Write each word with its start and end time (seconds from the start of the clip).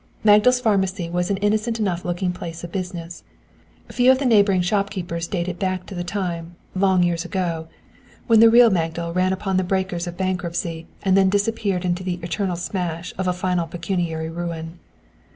Magdal's 0.23 0.59
Pharmacy 0.59 1.11
was 1.11 1.29
an 1.29 1.37
innocent 1.45 1.79
enough 1.79 2.03
looking 2.03 2.31
place 2.33 2.63
of 2.63 2.71
business. 2.71 3.23
Few 3.89 4.09
of 4.11 4.17
the 4.17 4.25
neighboring 4.25 4.61
shopkeepers 4.61 5.27
dated 5.27 5.59
back 5.59 5.85
to 5.85 5.93
the 5.93 6.03
time, 6.03 6.55
long 6.75 7.03
years 7.03 7.23
ago, 7.23 7.67
when 8.25 8.39
the 8.39 8.49
real 8.49 8.71
Magdal 8.71 9.13
ran 9.13 9.31
upon 9.31 9.57
the 9.57 9.63
breakers 9.63 10.07
of 10.07 10.17
bankruptcy 10.17 10.87
and 11.03 11.31
disappeared 11.31 11.85
in 11.85 11.93
the 11.93 12.15
"eternal 12.23 12.55
smash" 12.55 13.13
of 13.19 13.27
a 13.27 13.31
final 13.31 13.67
pecuniary 13.67 14.31
ruin. 14.31 14.79